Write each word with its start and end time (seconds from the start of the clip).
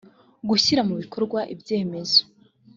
gushyira 0.49 0.81
mu 0.87 0.93
bikorwa 1.01 1.39
ibyemezo 1.53 2.21